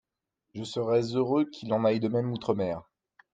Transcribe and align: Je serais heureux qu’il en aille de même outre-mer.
Je 0.55 0.63
serais 0.63 1.15
heureux 1.15 1.45
qu’il 1.45 1.71
en 1.73 1.85
aille 1.85 1.99
de 1.99 2.07
même 2.07 2.31
outre-mer. 2.31 2.89